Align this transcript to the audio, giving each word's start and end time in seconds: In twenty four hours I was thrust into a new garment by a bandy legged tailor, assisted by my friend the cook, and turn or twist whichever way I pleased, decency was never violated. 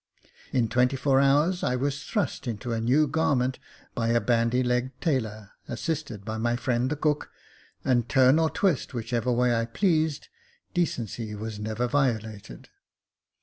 In 0.51 0.67
twenty 0.67 0.95
four 0.95 1.19
hours 1.21 1.63
I 1.63 1.75
was 1.75 2.03
thrust 2.05 2.47
into 2.47 2.71
a 2.73 2.81
new 2.81 3.05
garment 3.07 3.59
by 3.93 4.07
a 4.07 4.19
bandy 4.19 4.63
legged 4.63 4.99
tailor, 4.99 5.51
assisted 5.67 6.25
by 6.25 6.39
my 6.39 6.55
friend 6.55 6.89
the 6.89 6.95
cook, 6.95 7.29
and 7.85 8.09
turn 8.09 8.39
or 8.39 8.49
twist 8.49 8.95
whichever 8.95 9.31
way 9.31 9.53
I 9.53 9.65
pleased, 9.65 10.27
decency 10.73 11.35
was 11.35 11.59
never 11.59 11.87
violated. 11.87 12.69